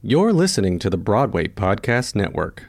[0.00, 2.66] You're listening to the Broadway Podcast Network.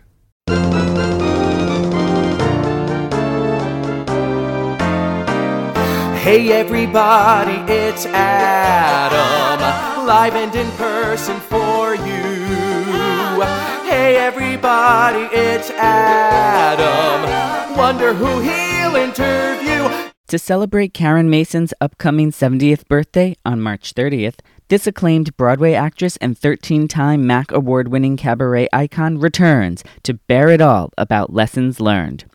[6.18, 9.60] Hey everybody, it's Adam,
[10.08, 13.44] live and in person for you.
[13.88, 20.10] Hey everybody, it's Adam, wonder who he'll interview.
[20.30, 24.40] To celebrate Karen Mason's upcoming 70th birthday on March 30th,
[24.70, 30.50] this acclaimed Broadway actress and 13 time MAC award winning cabaret icon returns to bare
[30.50, 32.26] it all about lessons learned.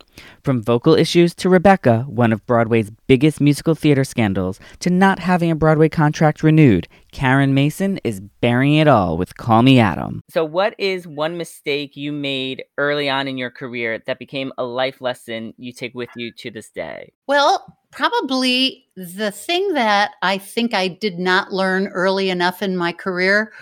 [0.43, 5.51] From vocal issues to Rebecca, one of Broadway's biggest musical theater scandals, to not having
[5.51, 10.21] a Broadway contract renewed, Karen Mason is baring it all with Call Me Adam.
[10.29, 14.65] So, what is one mistake you made early on in your career that became a
[14.65, 17.13] life lesson you take with you to this day?
[17.27, 22.93] Well, probably the thing that I think I did not learn early enough in my
[22.93, 23.53] career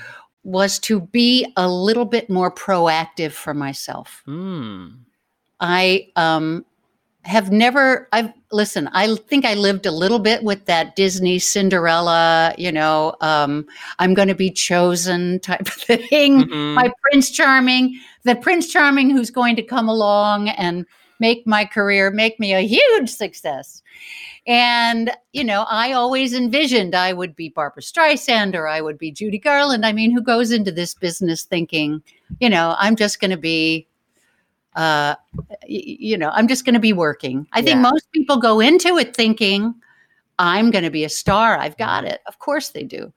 [0.44, 4.22] was to be a little bit more proactive for myself.
[4.24, 4.88] Hmm.
[5.60, 6.64] I um,
[7.24, 12.54] have never, I've, listen, I think I lived a little bit with that Disney Cinderella,
[12.58, 13.66] you know, um,
[14.00, 16.42] I'm going to be chosen type of thing.
[16.42, 16.74] Mhm.
[16.74, 20.84] My Prince Charming, the Prince Charming who's going to come along and
[21.22, 23.80] make my career, make me a huge success.
[24.44, 29.12] And, you know, I always envisioned I would be Barbra Streisand or I would be
[29.12, 29.86] Judy Garland.
[29.86, 32.02] I mean, who goes into this business thinking,
[32.40, 33.86] you know, I'm just going to be,
[34.74, 35.14] uh,
[35.66, 37.46] you know, I'm just going to be working.
[37.52, 39.74] I think most people go into it thinking,
[40.40, 41.56] I'm going to be a star.
[41.56, 42.20] I've got it.
[42.26, 43.12] Of course they do.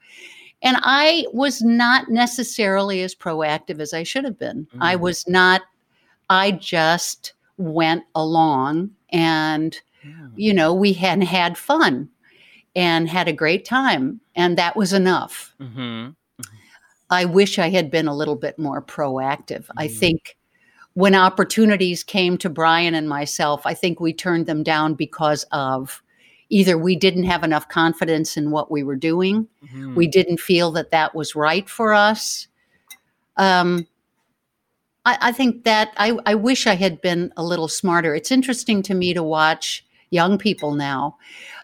[0.62, 4.68] And I was not necessarily as proactive as I should have been.
[4.80, 5.00] I Mm.
[5.00, 5.62] was not,
[6.30, 9.80] I just went along and,
[10.36, 12.10] you know, we had had fun
[12.76, 14.20] and had a great time.
[14.36, 15.54] And that was enough.
[15.62, 16.12] Mm-hmm.
[17.10, 19.66] I wish I had been a little bit more proactive.
[19.78, 19.98] I Mm.
[19.98, 20.38] think
[20.96, 26.02] when opportunities came to Brian and myself, I think we turned them down because of
[26.50, 29.96] either we didn't have enough confidence in what we were doing, Mm-hmm.
[29.96, 32.48] we didn't feel that that was right for us.
[33.38, 33.88] Um,
[35.06, 38.16] I, I think that I, I wish I had been a little smarter.
[38.16, 41.18] It's interesting to me to watch young people now.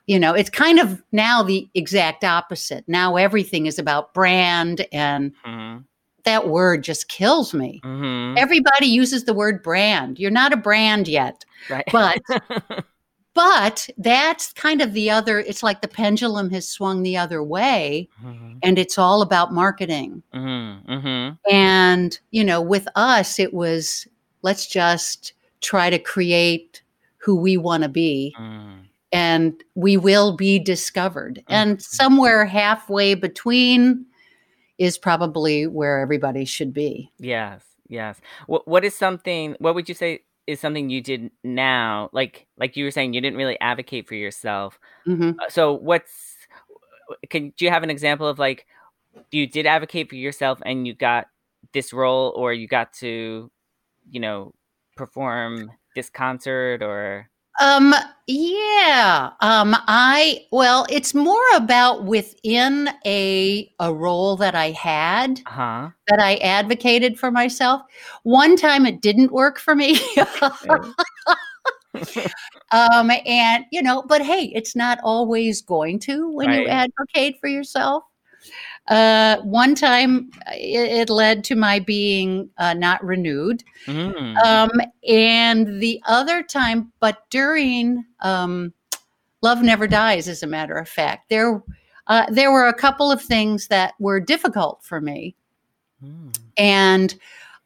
[0.07, 2.83] You know, it's kind of now the exact opposite.
[2.87, 5.79] Now everything is about brand, and Mm-hmm.
[6.25, 7.81] that word just kills me.
[7.83, 8.37] Mm-hmm.
[8.37, 10.19] Everybody uses the word brand.
[10.19, 11.85] You're not a brand yet, Right.
[11.91, 12.19] but
[13.33, 15.39] but that's kind of the other.
[15.39, 18.57] It's like the pendulum has swung the other way, mm-hmm.
[18.61, 20.21] and it's all about marketing.
[20.33, 21.35] Mm-hmm.
[21.53, 24.07] And, you know, with us, it was
[24.41, 26.81] let's just try to create
[27.17, 28.79] who we want to be Mm-hmm.
[29.11, 31.43] and we will be discovered.
[31.47, 34.05] And somewhere halfway between
[34.77, 37.11] is probably where everybody should be.
[37.19, 38.19] Yes, yes.
[38.47, 39.55] What what is something?
[39.59, 40.21] What would you say
[40.51, 42.09] is something you did now?
[42.13, 44.79] Like like you were saying, you didn't really advocate for yourself.
[45.07, 45.35] Mhm.
[45.39, 46.37] Uh, So what's
[47.29, 48.65] can do you have an example of like
[49.31, 51.27] you did advocate for yourself and you got
[51.73, 53.51] this role, or you got to,
[54.09, 54.53] you know,
[54.97, 57.29] perform this concert, or
[57.59, 57.93] Um,
[58.27, 59.31] yeah.
[59.41, 65.89] Um, I well, it's more about within a a role that I had huh?
[66.07, 67.81] that I advocated for myself.
[68.23, 69.99] One time it didn't work for me.
[72.71, 77.47] um, and you know, but hey, it's not always going to when you advocate for
[77.47, 78.03] yourself.
[78.87, 83.63] Uh, one time it, it led to my being uh, not renewed.
[83.85, 84.37] Mm.
[84.43, 84.71] Um,
[85.07, 88.73] and the other time, but during um,
[89.41, 91.63] Love Never Dies, as a matter of fact, there
[92.07, 95.35] uh, there were a couple of things that were difficult for me,
[96.03, 96.35] Mm.
[96.57, 97.15] and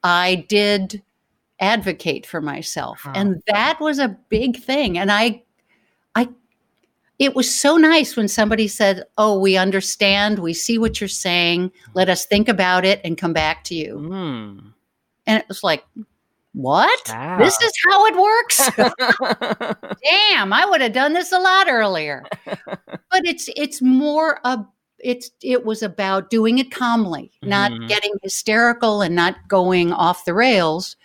[0.03, 1.01] I did
[1.61, 4.97] advocate for myself, and that was a big thing.
[4.97, 5.43] And I,
[7.19, 10.39] it was so nice when somebody said, "Oh, we understand.
[10.39, 11.71] We see what you're saying.
[11.93, 14.73] Let us think about it and come back to you." Mm.
[15.27, 15.83] And it was like,
[16.55, 17.05] what?
[17.37, 18.69] This is how it works?
[20.03, 22.23] Damn, I would have done this a lot earlier.
[22.45, 24.65] but it's it's more of
[24.99, 30.33] it's it was about doing it calmly, not getting hysterical and not going off the
[30.33, 30.95] rails,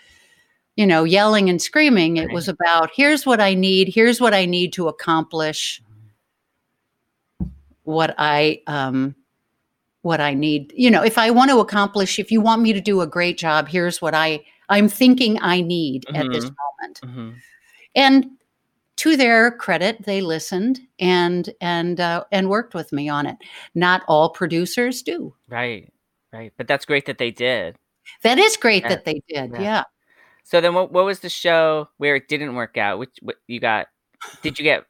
[0.77, 2.17] you know, yelling and screaming.
[2.17, 5.83] It was about here's what I need, here's what I need to accomplish
[7.91, 9.15] what I um
[10.03, 10.73] what I need.
[10.75, 13.37] You know, if I want to accomplish, if you want me to do a great
[13.37, 16.55] job, here's what I I'm thinking I need at this Mhm.
[16.63, 17.01] moment.
[17.05, 17.35] Mhm.
[17.95, 18.27] And
[18.97, 23.37] to their credit, they listened and and uh, and worked with me on it.
[23.75, 25.35] Not all producers do.
[25.49, 25.93] Right.
[26.33, 26.53] Right.
[26.57, 27.77] But that's great that they did.
[28.23, 28.89] That is great Yeah.
[28.91, 29.51] that they did.
[29.53, 29.61] Yeah.
[29.61, 29.85] Yeah.
[30.45, 32.99] So then what what was the show where it didn't work out?
[32.99, 33.89] Which what you got
[34.43, 34.85] did you get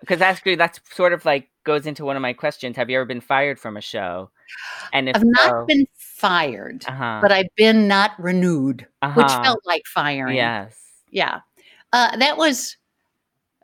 [0.00, 2.76] because actually that's sort of like goes into one of my questions.
[2.76, 4.30] Have you ever been fired from a show?
[4.94, 7.18] And if I've not so, been fired, uh-huh.
[7.20, 9.42] but I've been not renewed, which uh-huh.
[9.42, 10.36] felt like firing.
[10.36, 10.74] Yes.
[11.10, 11.40] Yeah.
[11.92, 12.78] Uh, that was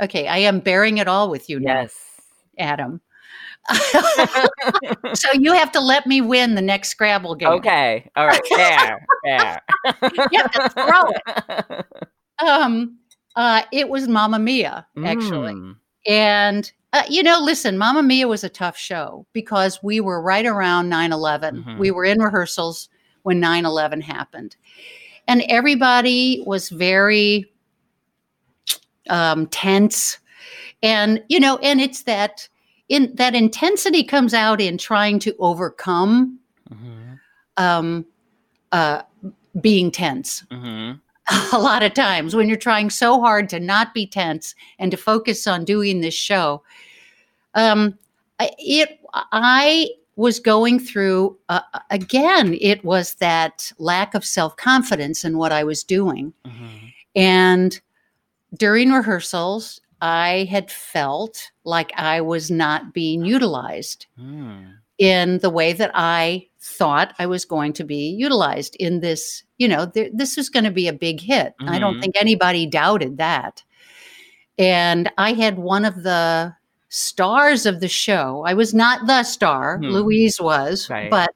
[0.03, 0.29] okay.
[0.29, 2.21] I am baring it all with you now, Yes.
[2.59, 3.01] Adam.
[5.15, 7.49] so you have to let me win the next Scrabble game.
[7.49, 8.11] okay.
[8.17, 8.41] All right.
[9.25, 11.87] Yeah, have to throw it.
[12.47, 12.99] Um,
[13.35, 15.55] uh, it was Mamma Mia, actually.
[15.55, 15.77] Mm.
[16.07, 20.47] And, uh, you know, listen, Mamma Mia was a tough show because we were right
[20.47, 21.65] around 9 11.
[21.65, 21.79] Mhm.
[21.79, 22.89] We were in rehearsals
[23.25, 24.57] when 9 11 happened.
[25.27, 27.51] And everybody was very
[29.11, 30.19] um, tense.
[30.83, 32.49] And, you know, and it's that.
[32.91, 36.39] In that intensity comes out in trying to overcome
[36.71, 37.19] Mhm.
[37.57, 38.05] um,
[38.73, 39.03] uh,
[39.61, 41.01] being tense Mhm.
[41.53, 44.97] a lot of times when you're trying so hard to not be tense and to
[44.97, 46.63] focus on doing this show
[47.55, 47.97] um
[48.41, 48.99] it
[49.33, 51.61] i was going through uh,
[51.91, 56.93] again it was that lack of self-confidence in what i was doing Mhm.
[57.17, 57.81] and
[58.59, 64.75] during rehearsals i had felt like i was not being utilized Mm.
[64.99, 69.43] In the way that I thought I was going to be utilized in this.
[69.59, 71.55] You know, th- this is going to be a big hit.
[71.61, 72.01] I don't Mhm.
[72.03, 73.63] think anybody doubted that.
[74.59, 76.55] And I had one of the
[76.89, 78.45] stars of the show.
[78.47, 79.91] I was not the star, Mhm.
[79.93, 81.11] Louise was, Right.
[81.11, 81.31] but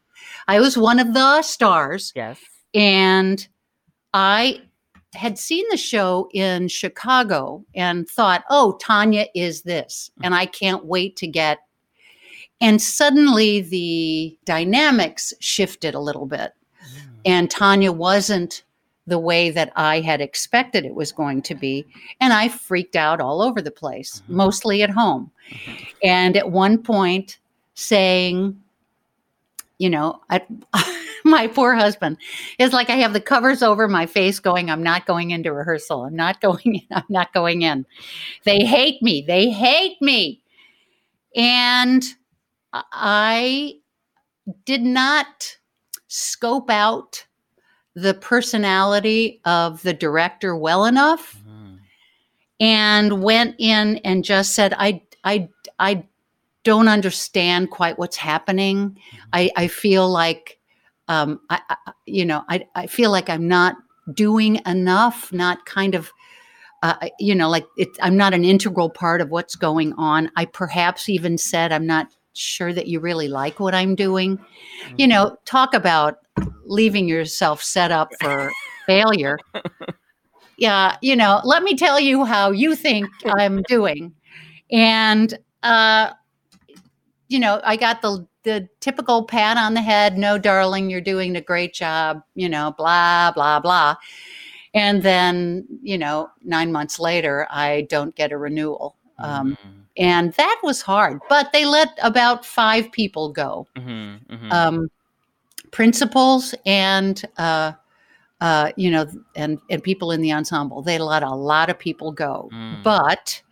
[0.46, 2.12] I was one of the stars.
[2.14, 2.38] Yes.
[2.75, 3.46] And
[4.14, 4.61] I
[5.14, 10.11] had seen the show in Chicago and thought, oh, Tanya is this.
[10.22, 11.58] And I can't wait to get.
[12.60, 16.52] And suddenly the dynamics shifted a little bit.
[17.25, 18.62] And Tanya wasn't
[19.06, 21.87] the way that I had expected it was going to be.
[22.20, 24.34] And I freaked out all over the place, Mhm.
[24.34, 25.31] mostly at home.
[25.50, 25.87] Mhm.
[26.05, 27.38] And at one point,
[27.75, 28.61] saying,
[29.78, 30.43] you know, I,
[31.25, 32.19] my poor husband
[32.58, 36.04] is like I have the covers over my face going, I'm not going into rehearsal.
[36.04, 36.87] I'm not going in.
[36.90, 37.87] I'm not going in.
[38.44, 39.22] They hate me.
[39.26, 40.40] They hate me.
[41.37, 42.02] And
[42.73, 43.75] I
[44.65, 45.56] did not
[46.09, 47.26] scope out
[47.94, 51.79] the personality of the director well enough Mhm.
[52.61, 55.49] and went in and just said, I, I,
[55.79, 56.05] I
[56.65, 58.99] don't understand quite what's happening.
[59.32, 60.59] I, I feel like,
[61.09, 63.76] um, I, I, you know, I, I feel like I'm not
[64.12, 66.12] doing enough, not kind of,
[66.82, 70.31] uh, you know, like it, I'm not an integral part of what's going on.
[70.37, 74.38] I perhaps even said, I'm not sure that you really like what I'm doing.
[74.96, 76.19] You know, talk about
[76.64, 78.50] leaving yourself set up for
[78.87, 79.38] failure.
[80.56, 83.08] Yeah, you know, let me tell you how you think
[83.38, 84.14] I'm doing.
[84.70, 86.12] And uh
[87.29, 91.37] you know, I got the the typical pat on the head, no darling, you're doing
[91.37, 93.96] a great job, you know, blah blah blah.
[94.75, 98.96] And then, you know, 9 months later I don't get a renewal.
[99.19, 99.77] Um Mhm.
[99.99, 104.21] And that was hard, but they let about 5 people go Mhm.
[104.31, 104.53] Mhm.
[104.53, 104.91] um,
[105.71, 107.73] principals and uh,
[108.41, 112.12] uh, you know and and people in the ensemble they let a lot of people
[112.12, 112.83] go Mm.
[112.85, 113.43] but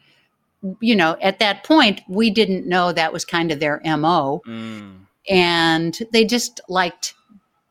[0.80, 5.06] you know at that point we didn't know that was kind of their mo Mm.
[5.28, 7.14] and they just liked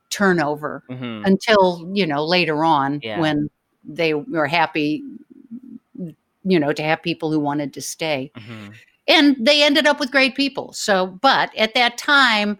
[0.10, 1.26] turnover Mhm.
[1.26, 3.20] until you know later on Yeah.
[3.20, 3.50] when
[3.84, 5.04] they were happy
[6.46, 8.74] you know to have people who wanted to stay Mhm.
[9.08, 10.72] and they ended up with great people.
[10.74, 12.58] So, but at that time,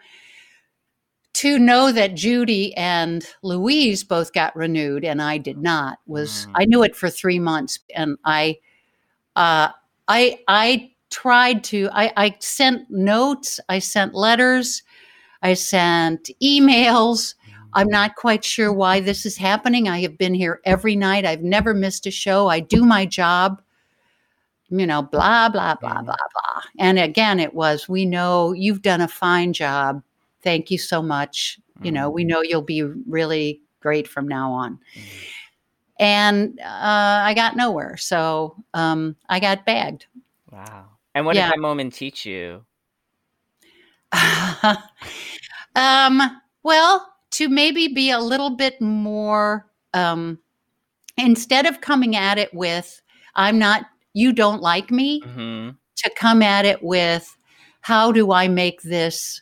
[1.36, 6.52] to know that Judy and Louise both got renewed and I did not was Mm.
[6.56, 8.58] I knew it for three months, and I,
[9.36, 9.70] uh,
[10.08, 11.90] I, I tried to.
[11.92, 14.82] I, I sent notes, I sent letters,
[15.42, 17.36] I sent emails.
[17.74, 19.90] I'm not quite sure why this is happening.
[19.90, 21.26] I have been here every night.
[21.26, 22.48] I've never missed a show.
[22.48, 23.62] I do my job
[24.70, 26.62] you know, blah, blah, blah, blah, blah.
[26.80, 30.02] And again, it was, we know you've done a fine job.
[30.42, 31.60] Thank you so much.
[31.82, 34.80] You know, we know you'll be really great from now on.
[34.96, 35.04] Mhm.
[36.00, 37.98] And uh, I got nowhere.
[37.98, 40.08] So um, I got bagged.
[40.52, 40.86] Wow.
[41.14, 41.46] And what Yeah.
[41.48, 42.66] did that moment teach you?
[45.76, 50.40] um, well, to maybe be a little bit more, um,
[51.18, 53.02] instead of coming at it with,
[53.36, 57.38] I'm not, you don't like me, hmm to come at it with,
[57.82, 59.42] how do I make this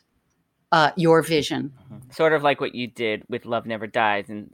[0.70, 1.72] uh, your vision?
[2.10, 4.50] sort of like what you did with Love Never Dies, and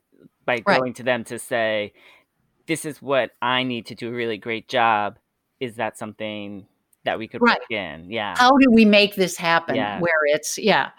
[0.47, 0.79] by Right.
[0.79, 1.93] going to them to say,
[2.67, 5.19] "This is what I need to do a really great job."
[5.61, 6.67] Is that something
[7.05, 7.59] that we could Right.
[7.61, 8.11] work in?
[8.11, 8.35] Yeah.
[8.37, 10.01] how do we make this happen Yeah.
[10.01, 10.91] where it's yeah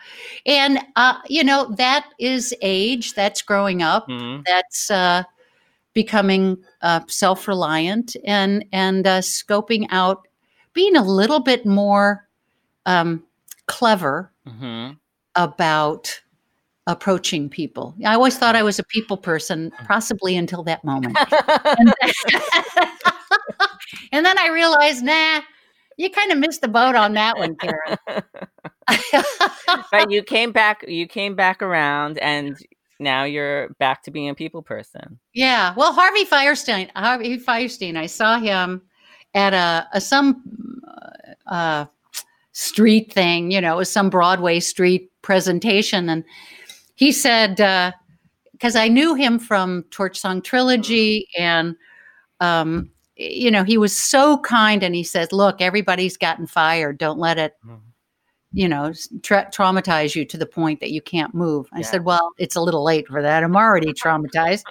[0.45, 4.43] and uh you know that is age that's growing up Mhm.
[4.45, 5.23] that's uh
[5.93, 10.27] becoming uh self-reliant and and uh scoping out
[10.73, 12.27] being a little bit more
[12.85, 13.23] um
[13.67, 14.97] clever Mhm.
[15.35, 16.21] about
[16.87, 21.17] approaching people i always thought i was a people person possibly until that moment
[21.77, 21.93] and,
[24.11, 25.41] and then i realized nah
[25.97, 27.97] you kind of missed the boat on that one karen
[29.91, 30.83] but you came back.
[30.87, 32.57] You came back around, and
[33.01, 35.19] now you're back to being a people person.
[35.33, 35.73] Yeah.
[35.75, 38.81] Well, Harvey Fierstein, Harvey Fierstein, I saw him
[39.33, 40.43] at a, a some
[41.47, 41.85] uh,
[42.53, 46.09] street thing, you know, it was some Broadway street presentation.
[46.09, 46.23] And
[46.95, 47.55] he said,
[48.51, 51.75] because I knew him from Torch Song Trilogy and,
[52.39, 56.97] um, you know, he was so kind and he says, look, everybody's gotten fired.
[56.97, 57.80] Don't let it, Mhm.
[58.53, 58.91] You know,
[59.23, 61.67] tra- traumatize you to the point that you can't move.
[61.73, 61.85] I Yeah.
[61.85, 63.43] said, well, it's a little late for that.
[63.43, 64.63] I'm already traumatized.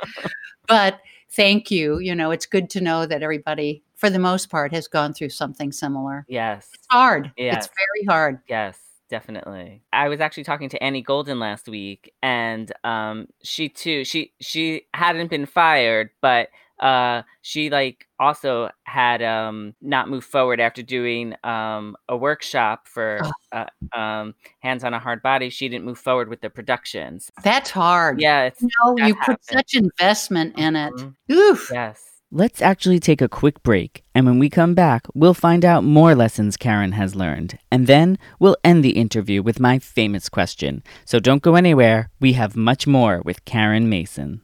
[0.68, 1.99] but thank you.
[1.99, 5.30] You know, it's good to know that everybody, for the most part, has gone through
[5.30, 6.25] something similar.
[6.28, 6.68] Yes.
[6.75, 7.32] It's hard.
[7.37, 7.66] Yes.
[7.66, 8.40] It's very hard.
[8.49, 9.82] Yes, definitely.
[9.92, 14.04] I was actually talking to Annie Golden last week, and um, she too.
[14.04, 16.49] She she hadn't been fired, but
[16.80, 23.20] uh, she like also had um not moved forward after doing um a workshop for
[23.52, 25.50] uh, um Hands on a Hardbody.
[25.52, 27.30] She didn't move forward with the productions.
[27.42, 28.20] That's hard.
[28.20, 30.92] Yeah, it's You know, that you put such investment in it.
[30.94, 31.14] Mhm.
[31.30, 31.70] Oof.
[31.72, 32.02] yes.
[32.32, 36.14] Let's actually take a quick break, and when we come back, we'll find out more
[36.14, 37.58] lessons Karen has learned.
[37.72, 40.84] And then we'll end the interview with my famous question.
[41.04, 44.42] So don't go anywhere, we have much more with Karen Mason.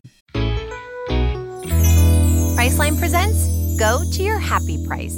[2.67, 3.47] Priceline presents
[3.79, 5.17] Go to Your Happy Price.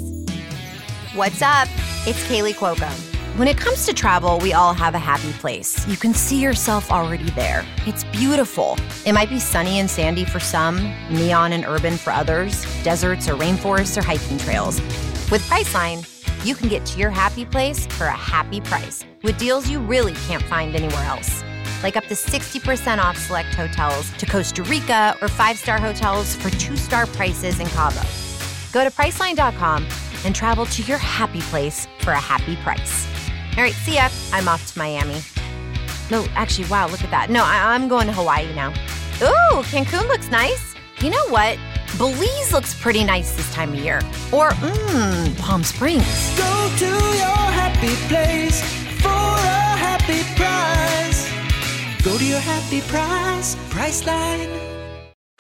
[1.15, 1.67] What's up?
[2.07, 2.91] It's Kaley Cuoco.
[3.39, 5.89] When it comes to travel, we all have a happy place.
[5.89, 7.65] You can see yourself already there.
[7.87, 8.77] It's beautiful.
[9.07, 13.35] It might be sunny and sandy for some, neon and urban for others, deserts or
[13.35, 14.83] rainforests or hiking trails.
[15.31, 16.05] With Priceline,
[16.45, 20.13] you can get to your happy place for a happy price with deals you really
[20.27, 21.43] can't find anywhere else.
[21.83, 26.51] Like up to 60% off select hotels to Costa Rica or five star hotels for
[26.51, 28.01] two star prices in Cabo.
[28.73, 29.87] Go to Priceline.com
[30.25, 33.07] and travel to your happy place for a happy price.
[33.57, 34.09] All right, see ya.
[34.33, 35.21] I'm off to Miami.
[36.11, 37.31] No, actually, wow, look at that.
[37.31, 38.71] No, I- I'm going to Hawaii now.
[39.23, 40.75] Ooh, Cancun looks nice.
[41.01, 41.59] You know what?
[41.97, 43.99] Belize looks pretty nice this time of year.
[44.33, 46.05] Or, mmm, Palm Springs.
[46.37, 48.61] Go to your happy place
[49.01, 50.88] for a happy price.
[52.05, 54.78] Go to your happy price, Priceline.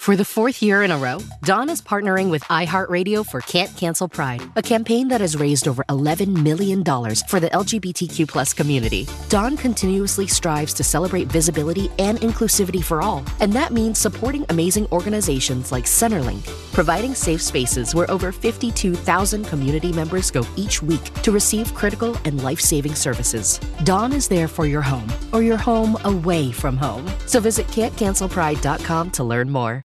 [0.08, 4.08] For the fourth year in a row, Dawn is partnering with iHeartRadio for Can't Cancel
[4.08, 6.82] Pride, a campaign that has raised over $11 million
[7.26, 9.06] for the LGBTQ community.
[9.28, 14.86] Dawn continuously strives to celebrate visibility and inclusivity for all, and that means supporting amazing
[14.92, 21.30] organizations like Centerlink, providing safe spaces where over 52,000 community members go each week to
[21.30, 23.58] receive critical and life-saving services.
[23.84, 27.06] Dawn is there for your home, or your home away from home.
[27.26, 29.84] So visit can'tcancelpride.com to learn more.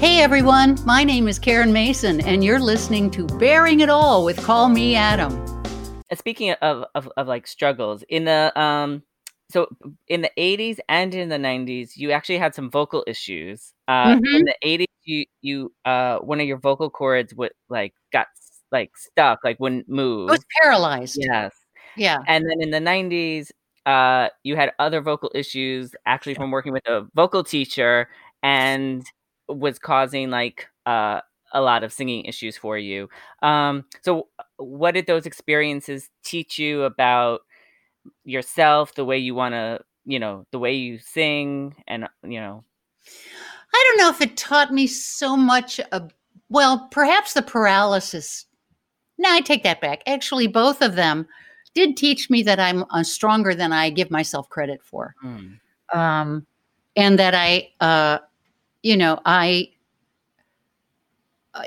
[0.00, 4.42] Hey everyone, my name is Karen Mason, and you're listening to Baring It All with
[4.42, 5.44] Call Me Adam.
[6.14, 9.02] Speaking of, of of like struggles in the um
[9.50, 9.68] so
[10.08, 14.38] in the 80s and in the 90s you actually had some vocal issues uh Mhm.
[14.38, 18.26] in the 80s you you uh one of your vocal cords would like got
[18.72, 20.28] like stuck like wouldn't move.
[20.28, 21.18] It was paralyzed.
[21.20, 21.54] yes
[21.96, 22.18] Yeah.
[22.26, 23.52] and then in the 90s
[23.86, 28.08] uh you had other vocal issues actually from working with a vocal teacher
[28.42, 29.04] and
[29.54, 31.20] was causing like uh
[31.52, 33.08] a lot of singing issues for you
[33.42, 37.40] um so what did those experiences teach you about
[38.24, 42.64] yourself the way you want to you know the way you sing and you know
[43.72, 45.80] I don't know if it taught me so much.
[45.92, 46.12] Of,
[46.48, 48.46] well, perhaps the paralysis.
[49.18, 50.02] No, I take that back.
[50.06, 51.26] Actually, both of them
[51.74, 55.14] did teach me that I'm uh, stronger than I give myself credit for.
[55.24, 55.58] mm,
[55.94, 56.46] um,
[56.96, 58.18] and that I, uh,
[58.82, 59.70] you know, I,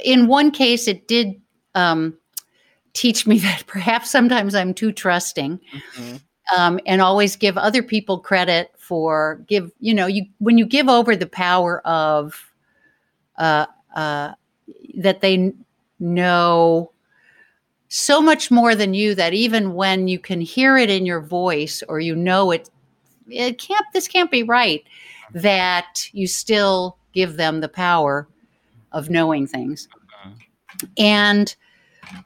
[0.03, 1.39] in one case, it did
[1.75, 2.17] um,
[2.93, 6.22] teach me that perhaps sometimes I'm too trusting mhm,
[6.55, 10.89] um, and always give other people credit for give, you know, you when you give
[10.89, 12.51] over the power of
[13.38, 13.65] uh,
[13.96, 14.34] uh,
[14.96, 15.53] that they
[16.00, 16.91] know
[17.89, 21.84] so much more than you that even when you can hear it in your voice
[21.88, 22.70] or you know it
[23.29, 24.84] it can't this can't be right
[25.34, 28.27] that you still give them the power
[28.91, 29.88] of knowing things.
[30.98, 31.55] And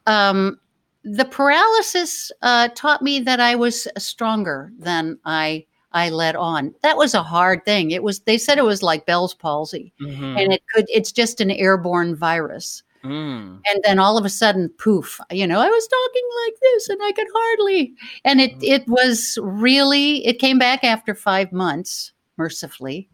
[0.06, 0.60] um,
[1.04, 6.76] the paralysis uh, taught me that i was stronger than i i let on.
[6.84, 7.92] That was a hard thing.
[7.92, 9.94] It was they said it was like bell's palsy.
[10.02, 10.42] Mhm.
[10.42, 12.84] and it could it's just an airborne virus.
[13.04, 13.62] Mm.
[13.72, 17.00] and then all of a sudden poof you know i was talking like this and
[17.04, 17.94] i could hardly.
[18.26, 23.08] And it it was really it came back after five months mercifully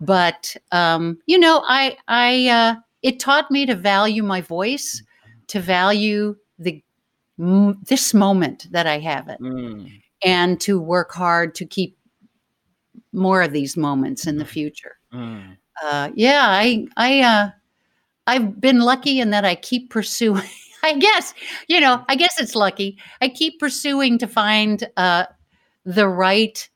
[0.00, 5.02] but um you know i i uh it taught me to value my voice
[5.48, 6.82] to value the
[7.38, 9.90] m- this moment that i have it Mm.
[10.24, 11.96] and to work hard to keep
[13.12, 15.56] more of these moments in the future Mm.
[15.82, 17.50] uh, yeah, I, I, uh,
[18.26, 20.42] I've been lucky in that I keep pursuing.
[20.84, 21.32] I guess
[21.66, 22.04] you know.
[22.08, 22.98] I guess it's lucky.
[23.22, 25.24] I keep pursuing to find uh,
[25.86, 26.68] the right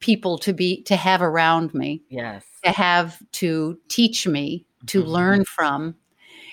[0.00, 2.44] people to be to have around me, Yes.
[2.64, 5.06] to have to teach me, to Mhm.
[5.08, 5.94] learn from,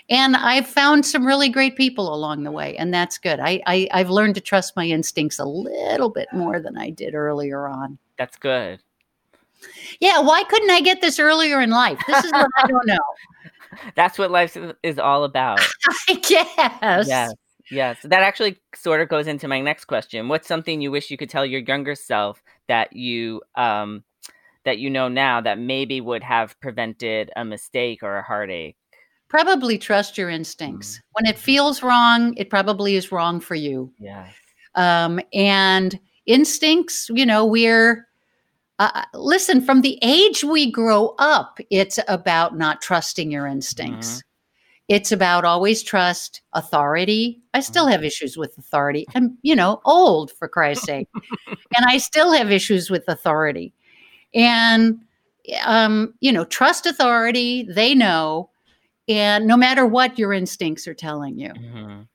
[0.10, 3.40] and I've found some really great people along the way, and that's good.
[3.40, 7.16] I, I I've learned to trust my instincts a little bit more than I did
[7.16, 7.98] earlier on.
[8.18, 8.80] That's good.
[10.00, 12.00] Yeah, why couldn't I get this earlier in life?
[12.08, 13.00] This is what I don't know.
[13.96, 15.60] That's what life is- is all about.
[16.10, 17.08] I guess.
[17.08, 17.34] Yes.
[17.72, 17.98] Yes.
[18.04, 20.28] That actually sort of goes into my next question.
[20.28, 24.04] What's something you wish you could tell your younger self that you um
[24.66, 28.76] that you know now that maybe would have prevented a mistake or a heartache?
[29.28, 31.02] Probably trust your instincts.
[31.14, 33.92] When it feels wrong, it probably is wrong for you.
[34.00, 34.28] Yeah.
[34.76, 38.08] Um, and instincts, you know, we're,
[38.80, 44.22] uh, listen, from the age we grow up, it's about not trusting your instincts.
[44.88, 47.42] It's about always trust authority.
[47.54, 49.08] I still have issues with authority.
[49.15, 51.08] I'm, you know, old for Christ's sake.
[51.75, 53.74] and I still have issues with authority.
[54.34, 55.00] And,
[55.65, 57.63] um, you know, trust authority.
[57.63, 58.50] They know.
[59.08, 61.50] And no matter what your instincts are telling you.
[61.50, 62.07] Mhm.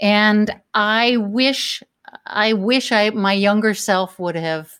[0.00, 1.82] And I wish,
[2.26, 4.79] I wish I, my younger self would have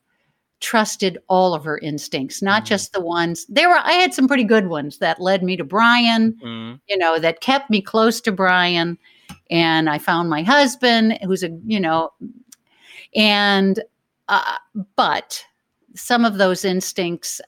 [0.61, 2.67] trusted all of her instincts, not Mhm.
[2.67, 3.79] just the ones there were.
[3.79, 6.81] I had some pretty good ones that led me to Brian, Mhm.
[6.89, 8.99] you know, that kept me close to Brian.
[9.51, 12.11] And I found my husband, who's a, you know,
[13.15, 13.83] and,
[14.29, 14.57] uh,
[14.97, 15.45] but
[15.97, 17.41] some of those instincts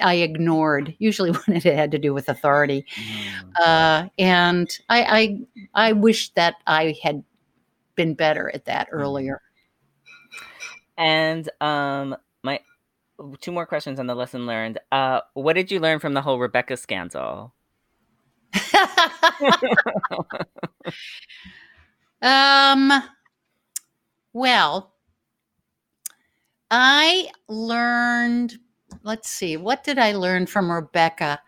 [0.00, 2.86] I ignored, usually when it had to do with authority.
[2.94, 3.52] Mhm.
[3.60, 5.40] Uh, and I,
[5.74, 7.22] I, I wish that I had
[7.96, 9.42] been better at that earlier.
[10.96, 12.60] And um my
[13.40, 14.78] two more questions on the lesson learned.
[14.92, 17.54] Uh what did you learn from the whole Rebecca scandal?
[22.22, 22.92] um,
[24.32, 24.92] well,
[26.70, 28.58] I learned,
[29.02, 31.40] let's see, what did I learn from Rebecca?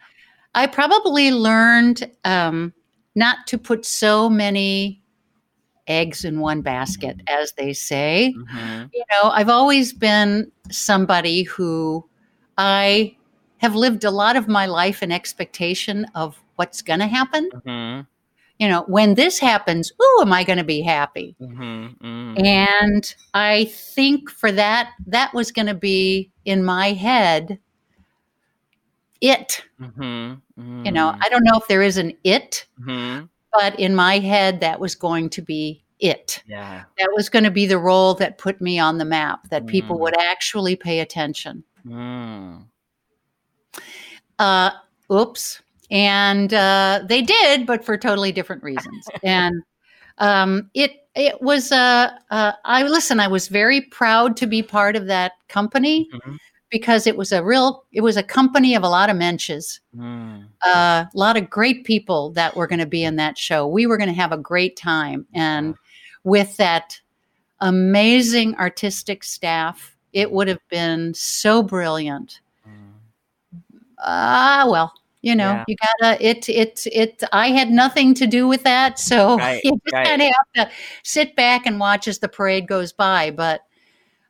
[0.54, 2.72] I probably learned um,
[3.14, 5.02] not to put so many
[5.90, 8.34] eggs in one basket, as they say.
[8.36, 8.90] Mhm.
[8.94, 12.08] You know, I've always been somebody who
[12.56, 13.16] I
[13.58, 17.50] have lived a lot of my life in expectation of what's going to happen.
[17.50, 18.06] Mhm.
[18.58, 21.34] You know, when this happens, ooh, am I going to be happy?
[21.40, 21.98] Mhm.
[21.98, 22.44] Mhm.
[22.44, 27.58] And I think for that, that was going to be in my head
[29.20, 29.62] it.
[29.80, 30.40] Mhm.
[30.86, 33.28] You know, I don't know if there is an it, Mhm.
[33.52, 36.42] But in my head, that was going to be it.
[36.46, 36.84] Yeah.
[36.98, 39.96] That was going to be the role that put me on the map, that people
[39.96, 40.00] Mm.
[40.00, 41.64] would actually pay attention.
[41.86, 42.64] Mm.
[44.38, 44.70] Uh,
[45.12, 45.62] oops.
[45.90, 49.08] And uh, they did, but for totally different reasons.
[49.24, 49.62] and
[50.18, 53.18] um, it it was uh, uh, I listen.
[53.18, 56.38] I was very proud to be part of that company Mhm.
[56.70, 57.84] Because it was a real.
[57.92, 60.44] It was a company of a lot of mensches, Mm.
[60.64, 63.66] uh, a lot of great people that were going to be in that show.
[63.66, 65.74] We were going to have a great time, and
[66.24, 67.00] with that
[67.60, 72.92] amazing artistic staff, it would have been so brilliant Mm.
[73.98, 75.64] ah well you know Yeah.
[75.68, 79.72] you gotta it it it i had nothing to do with that so Right, you
[79.84, 80.06] just right.
[80.06, 83.62] kind of have to sit back and watch as the parade goes by but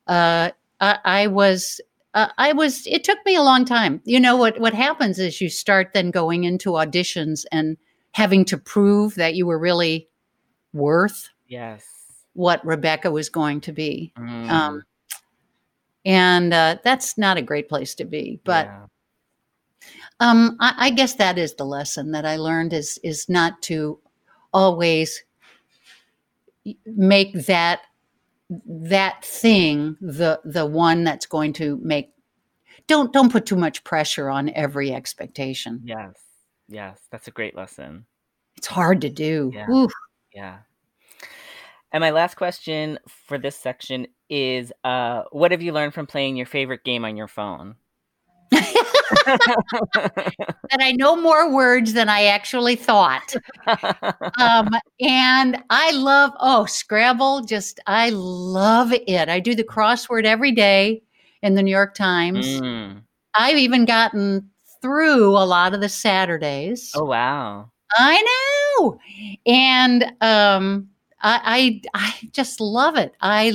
[0.06, 0.50] uh
[0.80, 1.80] i, I was
[2.14, 5.40] uh, i was it took me a long time you know what what happens is
[5.40, 7.76] you start then going into auditions and
[8.12, 10.08] having to prove that you were really
[10.72, 11.84] worth Yes.
[12.32, 14.50] what rebecca was going to be Mm.
[14.50, 14.82] um
[16.04, 18.86] and uh, that's not a great place to be but Yeah.
[20.20, 23.98] um, I, I guess that is the lesson that I learned is is not to
[24.52, 25.22] always
[26.86, 27.80] make that
[28.66, 32.10] that thing the the one that's going to make
[32.86, 35.80] don't don't put too much pressure on every expectation.
[35.84, 36.14] Yes.
[36.68, 37.00] Yes.
[37.10, 38.06] That's a great lesson.
[38.56, 39.52] It's hard to do.
[39.54, 39.70] Yeah.
[39.70, 39.92] Oof.
[40.34, 40.58] Yeah.
[41.92, 46.36] And my last question for this section is uh, what have you learned from playing
[46.36, 47.74] your favorite game on your phone?
[48.50, 49.64] that
[50.80, 53.34] I know more words than I actually thought.
[54.38, 59.28] um, and I love, oh, Scrabble, just, I love it.
[59.28, 61.02] I do the crossword every day
[61.42, 62.46] in the New York Times.
[62.46, 63.02] Mm.
[63.34, 64.50] I've even gotten
[64.82, 66.92] through a lot of the Saturdays.
[66.94, 67.70] Oh, wow.
[67.96, 68.22] I
[68.78, 68.98] know.
[69.46, 70.88] And um,
[71.22, 73.14] I, I, I just love it.
[73.20, 73.52] I,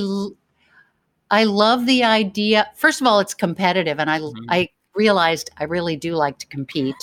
[1.30, 2.70] I love the idea.
[2.76, 4.32] First of all, it's competitive, and I, Mhm.
[4.48, 6.94] I realized I really do like to compete,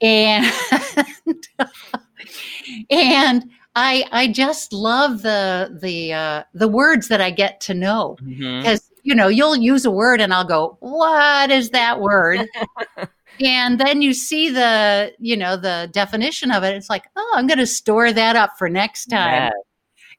[0.00, 0.46] and
[2.90, 8.16] and I, I just love the the uh, the words that I get to know
[8.22, 12.46] because you know you'll use a word and I'll go, what is that word?
[13.40, 16.74] and then you see the you know the definition of it.
[16.74, 19.44] It's like, oh, I'm going to store that up for next time.
[19.44, 19.52] Yes.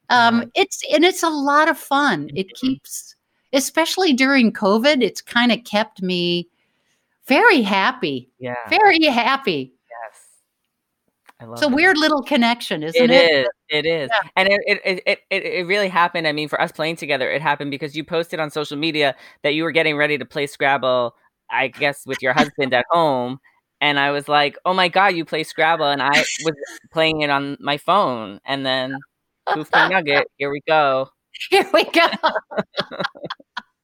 [0.10, 2.30] Um, it's and it's a lot of fun.
[2.36, 2.54] It Mhm.
[2.56, 3.16] keeps,
[3.54, 6.48] especially during COVID, it's kind of kept me
[7.28, 8.56] very happy, Yeah.
[8.70, 9.74] very happy.
[9.90, 10.22] Yes.
[11.40, 13.32] I love It's a weird little connection, isn't It it?
[13.32, 13.48] is.
[13.70, 14.10] It is.
[14.14, 14.30] Yeah.
[14.36, 16.28] And it, it, it, it, it it really happened.
[16.28, 19.54] I mean, for us playing together, it happened because you posted on social media that
[19.54, 21.16] you were getting ready to play Scrabble,
[21.52, 23.40] I guess, with your husband at home.
[23.82, 25.86] And I was like, oh my God, you play Scrabble.
[25.86, 26.56] And I was
[26.92, 28.40] playing it on my phone.
[28.46, 28.98] And then,
[29.54, 31.10] poof the nugget, here we go.
[31.52, 32.08] Here we go.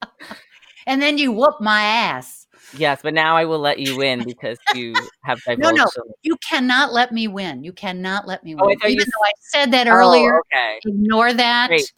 [0.87, 2.42] and then you whoop my ass.
[2.77, 5.77] Yes, but now I will let you win because you have divulged.
[5.97, 6.13] No, no.
[6.23, 7.63] You cannot let me win.
[7.63, 8.77] You cannot let me Oh, win.
[8.79, 10.79] thought you Even s- though I said that earlier, Oh, okay.
[10.85, 11.67] ignore that.
[11.69, 11.91] Great,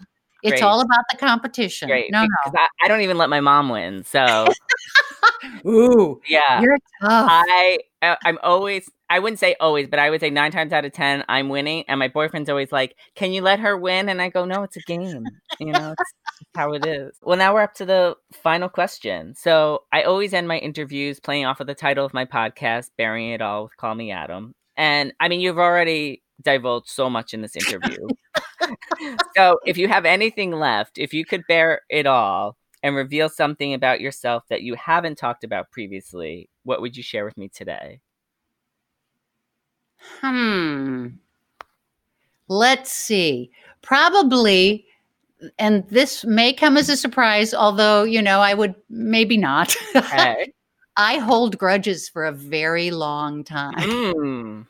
[0.44, 0.64] It's great.
[0.64, 1.90] all about the competition.
[1.90, 2.12] Great.
[2.12, 4.04] No, because I, I don't even let my mom win.
[4.04, 4.48] So.
[5.68, 6.62] Ooh, yeah.
[6.62, 7.26] you're tough.
[7.30, 10.86] I uh, I'm always I wouldn't say always, but I would say nine times out
[10.86, 14.22] of ten I'm winning, and my boyfriend's always like, "Can you let her win?" And
[14.22, 15.26] I go, "No, it's a game.
[15.60, 16.14] You know, it's
[16.56, 19.36] how it is." Well, now we're up to the final question.
[19.36, 23.30] So I always end my interviews playing off of the title of my podcast, "Baring
[23.30, 27.42] It All with Call Me Adam," and I mean you've already divulged so much in
[27.42, 28.08] this interview.
[29.36, 33.74] so if you have anything left, if you could bare it all and reveal something
[33.74, 38.00] about yourself that you haven't talked about previously, what would you share with me today?
[40.22, 41.08] Hmm.
[42.48, 43.52] Let's see.
[43.82, 44.86] Probably,
[45.58, 49.76] and this may come as a surprise, although, you know, I would maybe not.
[50.98, 53.76] I hold grudges for a very long time.
[53.76, 54.68] Mm,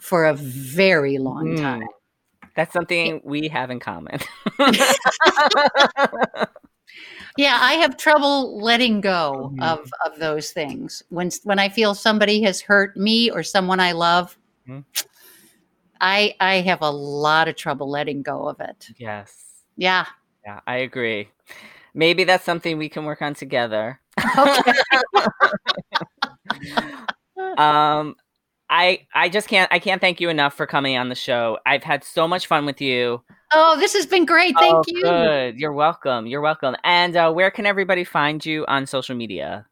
[0.00, 1.60] For a very long mm.
[1.60, 1.88] time.
[2.56, 4.20] That's something we have in common.
[7.36, 9.62] Yeah, I have trouble letting go Mhm.
[9.62, 11.02] of of those things.
[11.08, 14.84] When when I feel somebody has hurt me or someone I love, Mhm.
[16.00, 18.88] I I have a lot of trouble letting go of it.
[18.98, 19.44] yes.
[19.76, 20.06] Yeah.
[20.46, 21.28] Yeah, I agree.
[21.94, 24.00] Maybe that's something we can work on together.
[24.38, 24.72] Okay.
[27.58, 28.14] um
[28.70, 31.58] I I just can't I can't thank you enough for coming on the show.
[31.66, 33.22] I've had so much fun with you.
[33.52, 34.54] Oh, this has been great.
[34.58, 35.02] Thank Oh, you.
[35.02, 35.58] Good.
[35.60, 36.26] You're welcome.
[36.26, 36.76] You're welcome.
[36.84, 39.66] And uh, where can everybody find you on social media?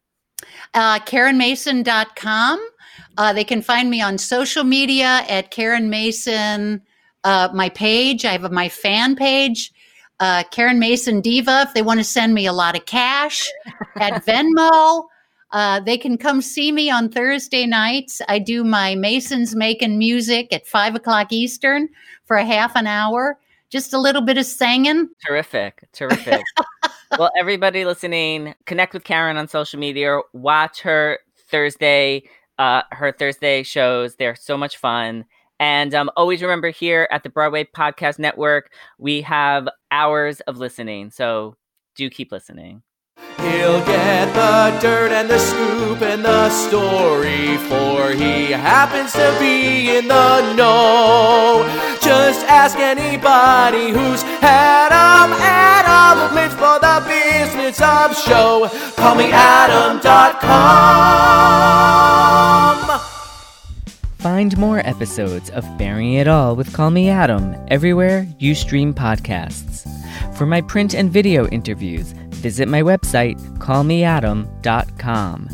[0.73, 2.69] Uh, KarenMason.com.
[3.17, 6.81] Uh, they can find me on social media at Karen Mason.
[7.23, 9.71] Uh, my page, I have my fan page,
[10.19, 11.61] uh, Karen Mason Diva.
[11.67, 13.47] If they want to send me a lot of cash
[13.95, 15.05] at Venmo,
[15.51, 18.21] uh, they can come see me on Thursday nights.
[18.27, 21.87] I do my Masons Making Music at five o'clock Eastern
[22.25, 23.37] for a half an hour.
[23.73, 25.09] Just a little bit of singing.
[25.25, 25.87] Terrific.
[25.93, 26.43] Terrific.
[27.17, 30.19] well, everybody listening, connect with Karen on social media.
[30.31, 31.17] Watch her
[31.49, 32.21] Thursday,
[32.59, 34.15] uh, her Thursday shows.
[34.15, 35.25] They're so much fun.
[35.59, 41.09] And um, always remember here at the Broadway Podcast Network, we have hours of listening.
[41.09, 41.55] So
[41.95, 42.83] do keep listening.
[43.43, 49.97] He'll get the dirt and the scoop and the story, for he happens to be
[49.97, 51.65] in the know.
[52.01, 55.33] Just ask anybody who's had 'em.
[55.39, 58.69] Adam lives for the business of show.
[58.95, 60.43] Call me Adam.com.
[64.19, 69.85] Find more episodes of Baring It All with Call Me Adam everywhere you stream podcasts.
[70.35, 75.49] For my print and video interviews, visit my website, callmeadam.com.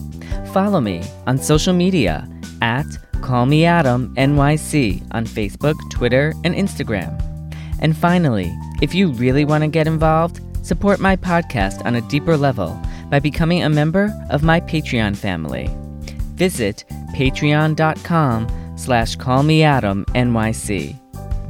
[0.52, 2.28] Follow me on social media
[2.62, 2.86] at
[3.22, 7.16] callmeadamnyc on Facebook, Twitter, and Instagram.
[7.82, 12.36] And finally, if you really want to get involved, support my podcast on a deeper
[12.36, 12.78] level
[13.10, 15.70] by becoming a member of my Patreon family.
[16.36, 18.48] Visit patreon.com
[18.78, 20.96] slash callmeadamnyc.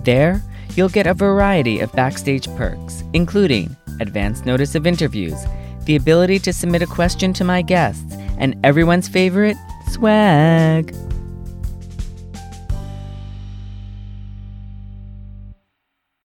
[0.03, 0.41] There,
[0.75, 5.45] you'll get a variety of backstage perks, including advance notice of interviews,
[5.85, 9.57] the ability to submit a question to my guests, and everyone's favorite,
[9.87, 10.95] swag.